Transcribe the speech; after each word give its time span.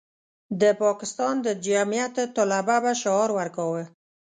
د 0.61 0.63
پاکستان 0.83 1.35
د 1.45 1.47
جمعیت 1.65 2.15
طلبه 2.35 2.75
به 2.83 2.91
شعار 3.01 3.29
ورکاوه. 3.39 3.83